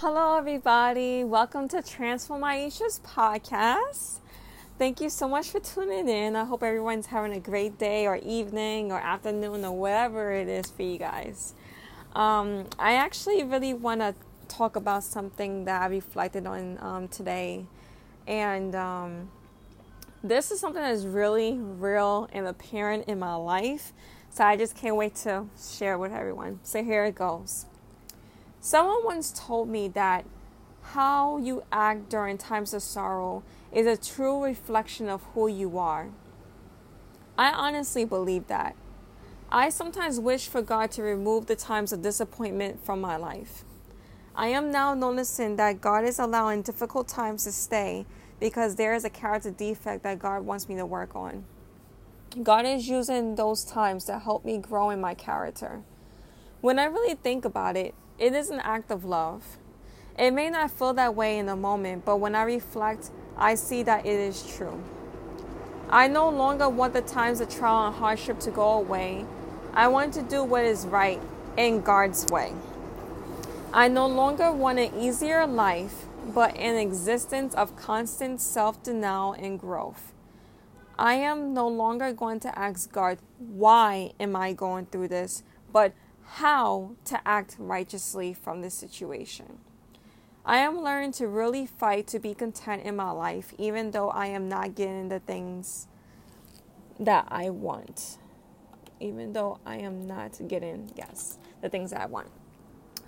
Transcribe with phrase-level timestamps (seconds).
[0.00, 1.24] Hello, everybody.
[1.24, 4.20] Welcome to Transform Aisha's podcast.
[4.78, 6.36] Thank you so much for tuning in.
[6.36, 10.70] I hope everyone's having a great day or evening or afternoon or whatever it is
[10.70, 11.52] for you guys.
[12.14, 14.14] Um, I actually really want to
[14.46, 17.66] talk about something that I reflected on um, today.
[18.28, 19.28] And um,
[20.22, 23.92] this is something that is really real and apparent in my life.
[24.30, 26.60] So I just can't wait to share with everyone.
[26.62, 27.66] So here it goes.
[28.60, 30.24] Someone once told me that
[30.82, 36.08] how you act during times of sorrow is a true reflection of who you are.
[37.36, 38.74] I honestly believe that.
[39.50, 43.64] I sometimes wish for God to remove the times of disappointment from my life.
[44.34, 48.06] I am now noticing that God is allowing difficult times to stay
[48.40, 51.44] because there is a character defect that God wants me to work on.
[52.42, 55.82] God is using those times to help me grow in my character.
[56.60, 59.58] When I really think about it, it is an act of love.
[60.18, 63.84] It may not feel that way in the moment, but when I reflect, I see
[63.84, 64.82] that it is true.
[65.88, 69.24] I no longer want the times of trial and hardship to go away.
[69.72, 71.20] I want to do what is right
[71.56, 72.52] in God's way.
[73.72, 79.58] I no longer want an easier life, but an existence of constant self denial and
[79.58, 80.12] growth.
[80.98, 85.92] I am no longer going to ask God, why am I going through this, but
[86.32, 89.58] how to act righteously from this situation.
[90.44, 94.26] I am learning to really fight to be content in my life, even though I
[94.26, 95.88] am not getting the things
[97.00, 98.18] that I want.
[99.00, 102.28] Even though I am not getting, yes, the things that I want.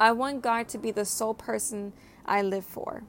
[0.00, 1.92] I want God to be the sole person
[2.24, 3.02] I live for.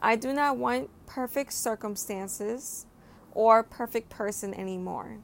[0.00, 2.86] I do not want perfect circumstances
[3.32, 5.18] or perfect person anymore.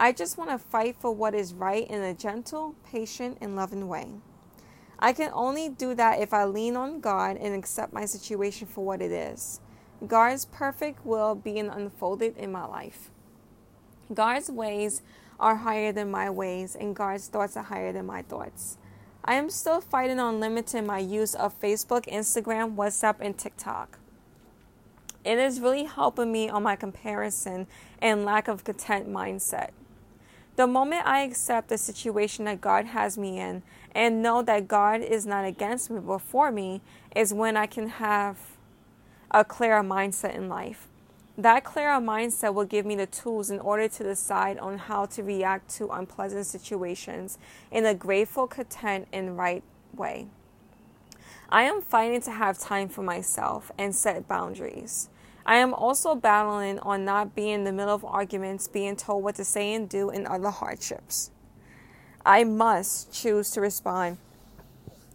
[0.00, 3.88] I just want to fight for what is right in a gentle, patient, and loving
[3.88, 4.06] way.
[4.96, 8.84] I can only do that if I lean on God and accept my situation for
[8.84, 9.60] what it is.
[10.06, 13.10] God's perfect will being unfolded in my life.
[14.14, 15.02] God's ways
[15.40, 18.78] are higher than my ways, and God's thoughts are higher than my thoughts.
[19.24, 23.98] I am still fighting on limiting my use of Facebook, Instagram, WhatsApp, and TikTok.
[25.24, 27.66] It is really helping me on my comparison
[28.00, 29.70] and lack of content mindset.
[30.58, 35.02] The moment I accept the situation that God has me in and know that God
[35.02, 36.80] is not against me but for me
[37.14, 38.36] is when I can have
[39.30, 40.88] a clearer mindset in life.
[41.36, 45.22] That clearer mindset will give me the tools in order to decide on how to
[45.22, 47.38] react to unpleasant situations
[47.70, 49.62] in a grateful, content, and right
[49.94, 50.26] way.
[51.48, 55.08] I am fighting to have time for myself and set boundaries.
[55.48, 59.36] I am also battling on not being in the middle of arguments, being told what
[59.36, 61.30] to say and do, and other hardships.
[62.24, 64.18] I must choose to respond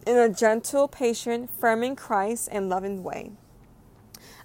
[0.04, 3.30] in a gentle, patient, firm in Christ, and loving way.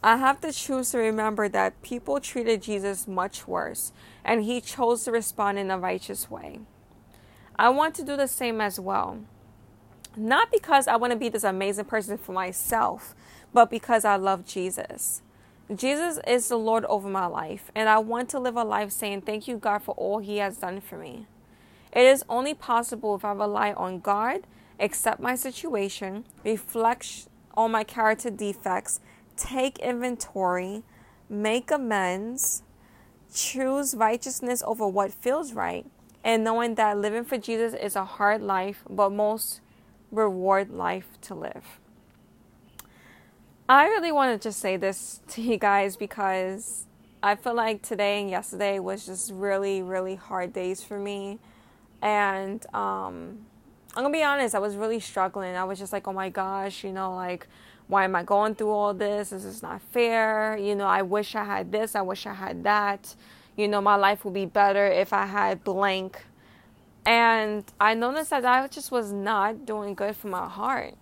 [0.04, 3.92] I have to choose to remember that people treated Jesus much worse,
[4.24, 6.60] and he chose to respond in a righteous way.
[7.58, 9.22] I want to do the same as well.
[10.16, 13.16] Not because I want to be this amazing person for myself,
[13.52, 15.24] but because I love Jesus.
[15.76, 19.22] Jesus is the Lord over my life, and I want to live a life saying,
[19.22, 21.28] Thank you, God, for all He has done for me.
[21.94, 24.48] It is only possible if I rely on God,
[24.80, 29.00] accept my situation, reflect on my character defects,
[29.38, 30.82] take inventory,
[31.30, 32.64] make amends,
[33.32, 35.86] choose righteousness over what feels right,
[36.24, 39.62] and knowing that living for Jesus is a hard life, but most
[40.12, 41.80] reward life to live.
[43.70, 46.88] I really want to just say this to you guys because
[47.22, 51.38] I feel like today and yesterday was just really, really hard days for me.
[52.02, 53.38] And um,
[53.94, 55.56] I'm going to be honest, I was really struggling.
[55.56, 57.46] I was just like, oh my gosh, you know, like,
[57.86, 59.30] why am I going through all this?
[59.30, 60.58] This is not fair.
[60.58, 61.94] You know, I wish I had this.
[61.94, 63.14] I wish I had that.
[63.56, 66.26] You know, my life would be better if I had blank.
[67.06, 70.96] And I noticed that I just was not doing good for my heart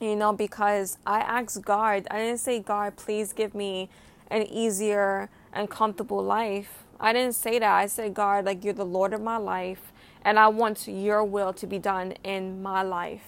[0.00, 3.90] you know, because I asked God, I didn't say, God, please give me
[4.30, 6.84] an easier and comfortable life.
[6.98, 7.72] I didn't say that.
[7.72, 9.92] I said, God, like, you're the Lord of my life,
[10.22, 13.24] and I want your will to be done in my life.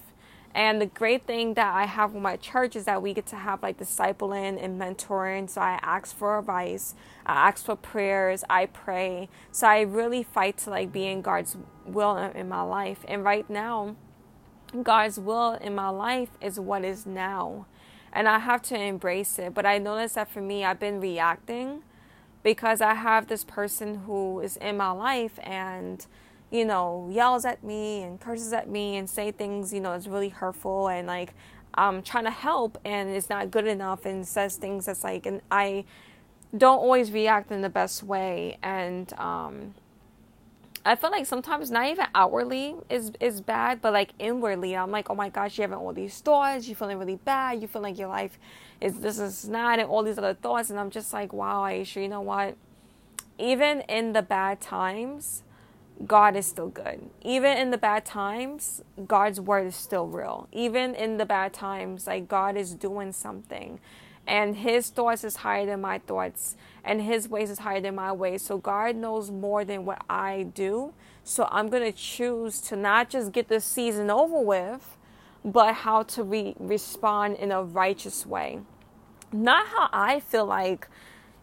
[0.55, 3.37] And the great thing that I have with my church is that we get to
[3.37, 5.49] have like discipling and mentoring.
[5.49, 9.31] So I ask for advice, I ask for prayers, I pray.
[9.51, 12.99] So I really fight to like be in God's will in my life.
[13.09, 13.97] And right now,
[14.83, 17.67] God's will in my life is what is now.
[18.13, 19.55] And I have to embrace it.
[19.55, 21.83] But I notice that for me, I've been reacting
[22.43, 26.05] because I have this person who is in my life and,
[26.51, 30.07] you know, yells at me and curses at me and say things, you know, it's
[30.07, 30.89] really hurtful.
[30.89, 31.35] And like,
[31.75, 35.41] I'm trying to help and it's not good enough and says things that's like, and
[35.51, 35.85] I
[36.57, 38.59] don't always react in the best way.
[38.63, 39.75] And um,
[40.85, 45.11] I feel like sometimes not even outwardly is is bad, but like inwardly, I'm like,
[45.11, 47.99] oh my gosh, you're having all these thoughts, you're feeling really bad, you feel like
[47.99, 48.39] your life
[48.81, 52.03] is this is not, and all these other thoughts, and I'm just like, wow, Aisha,
[52.03, 52.57] you know what?
[53.39, 55.43] Even in the bad times,
[56.07, 57.11] God is still good.
[57.23, 60.49] Even in the bad times, God's word is still real.
[60.53, 63.79] Even in the bad times, like God is doing something.
[64.27, 68.13] And his thoughts is higher than my thoughts, and his ways is higher than my
[68.13, 68.43] ways.
[68.43, 70.93] So God knows more than what I do.
[71.25, 74.97] So I'm going to choose to not just get this season over with,
[75.45, 78.61] but how to re- respond in a righteous way.
[79.33, 80.89] Not how I feel like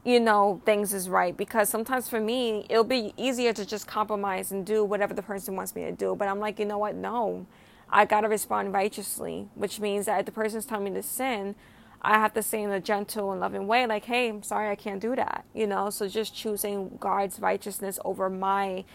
[0.04, 1.36] you know, things is right.
[1.36, 5.56] Because sometimes for me, it'll be easier to just compromise and do whatever the person
[5.56, 6.16] wants me to do.
[6.16, 6.96] But I'm like, you know what?
[6.96, 7.46] No,
[7.90, 11.56] I got to respond righteously, which means that if the person's telling me to sin,
[12.02, 14.76] I have to say in a gentle and loving way, like, hey, I'm sorry, I
[14.76, 15.46] can't do that.
[15.54, 18.86] You know, so just choosing God's righteousness over my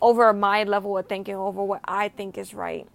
[0.00, 2.86] over my level of thinking, over what I think is right.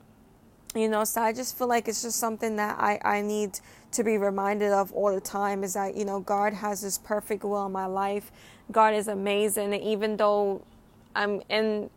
[0.75, 3.59] You know, so I just feel like it's just something that I, I need
[3.91, 7.43] to be reminded of all the time is that, you know, God has this perfect
[7.43, 8.31] will in my life.
[8.71, 9.73] God is amazing.
[9.73, 10.63] And even though
[11.13, 11.89] I'm in,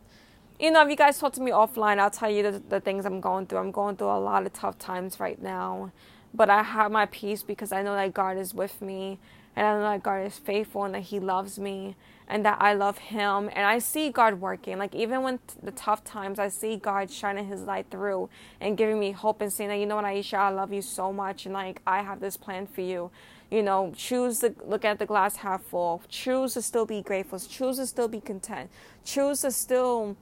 [0.59, 3.05] you know, if you guys talk to me offline, I'll tell you the, the things
[3.05, 3.59] I'm going through.
[3.59, 5.91] I'm going through a lot of tough times right now.
[6.35, 9.19] But I have my peace because I know that God is with me
[9.55, 11.95] and I know that God is faithful and that He loves me
[12.27, 13.49] and that I love Him.
[13.53, 14.77] And I see God working.
[14.77, 18.29] Like, even when t- the tough times, I see God shining His light through
[18.59, 21.13] and giving me hope and saying that, you know what, Aisha, I love you so
[21.13, 21.45] much.
[21.45, 23.11] And like, I have this plan for you.
[23.49, 26.01] You know, choose to look at the glass half full.
[26.09, 27.39] Choose to still be grateful.
[27.39, 28.69] Choose to still be content.
[29.05, 30.17] Choose to still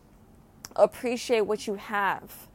[0.75, 2.47] appreciate what you have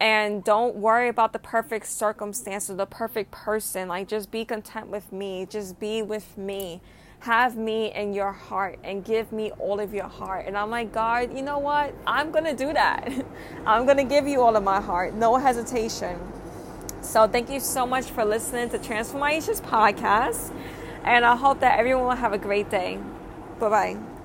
[0.00, 3.88] and don't worry about the perfect circumstance or the perfect person.
[3.88, 5.46] Like, just be content with me.
[5.48, 6.80] Just be with me.
[7.20, 10.44] Have me in your heart and give me all of your heart.
[10.46, 11.94] And I'm like, God, you know what?
[12.06, 13.10] I'm going to do that.
[13.66, 15.14] I'm going to give you all of my heart.
[15.14, 16.20] No hesitation.
[17.00, 20.52] So, thank you so much for listening to Transform Aisha's podcast.
[21.04, 22.98] And I hope that everyone will have a great day.
[23.58, 24.15] Bye bye.